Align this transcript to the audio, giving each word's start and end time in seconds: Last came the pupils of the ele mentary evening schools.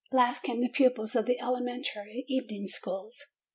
Last 0.11 0.39
came 0.41 0.61
the 0.61 0.67
pupils 0.67 1.15
of 1.15 1.27
the 1.27 1.37
ele 1.37 1.61
mentary 1.61 2.25
evening 2.27 2.67
schools. 2.67 3.23